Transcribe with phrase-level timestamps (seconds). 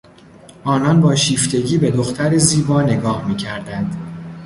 [0.63, 3.95] آنان با شیفتگی به دختر زیبا نگاه میکردند.